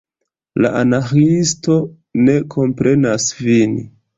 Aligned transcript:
La 0.63 0.71
Anarĥiisto 0.79 1.77
ne 2.29 2.39
komprenas 2.57 3.29
vin. 3.47 3.79